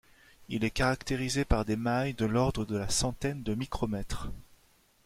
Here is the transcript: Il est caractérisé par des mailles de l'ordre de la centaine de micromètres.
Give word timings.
Il 0.49 0.63
est 0.63 0.71
caractérisé 0.71 1.45
par 1.45 1.63
des 1.63 1.75
mailles 1.75 2.15
de 2.15 2.25
l'ordre 2.25 2.65
de 2.65 2.75
la 2.75 2.89
centaine 2.89 3.43
de 3.43 3.53
micromètres. 3.53 4.29